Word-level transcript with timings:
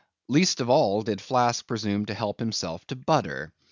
Least 0.27 0.59
of 0.61 0.67
all, 0.67 1.03
did 1.03 1.21
Flask 1.21 1.67
presume 1.67 2.07
to 2.07 2.15
help 2.15 2.39
himself 2.39 2.87
to 2.87 2.95
butter. 2.95 3.53